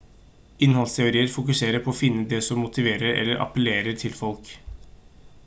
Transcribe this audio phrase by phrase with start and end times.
[0.67, 4.53] innholdsteorier fokuserer på å finne det som motiverer eller appellerer til folk